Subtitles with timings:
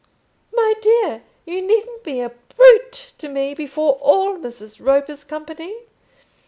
[0.51, 4.83] "My dear, you needn't be a brute to me before all Mrs.
[4.83, 5.75] Roper's company.